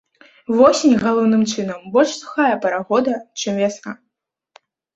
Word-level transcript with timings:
Восень, 0.59 0.95
галоўным 1.03 1.43
чынам, 1.51 1.85
больш 1.97 2.15
сухая 2.23 2.55
пара 2.65 2.81
года, 2.89 3.13
чым 3.43 3.63
вясна. 3.65 3.91